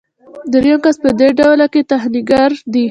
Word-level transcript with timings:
دریم 0.53 0.77
کس 0.83 0.95
په 1.03 1.09
دې 1.19 1.29
ډله 1.39 1.65
کې 1.73 1.81
تخنیکګر 1.91 2.51
دی. 2.73 2.79